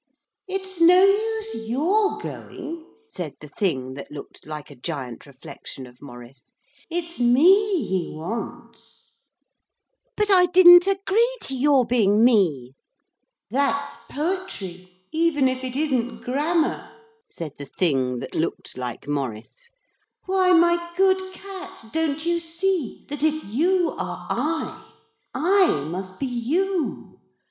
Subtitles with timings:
[0.47, 6.01] 'It's no use your going,' said the thing that looked like a giant reflection of
[6.01, 6.53] Maurice;
[6.89, 9.11] 'it's me he wants.'
[10.17, 12.73] 'But I didn't agree to your being me.'
[13.51, 16.89] 'That's poetry, even if it isn't grammar,'
[17.29, 19.69] said the thing that looked like Maurice.
[20.25, 24.93] 'Why, my good cat, don't you see that if you are I,
[25.35, 27.19] I must be you?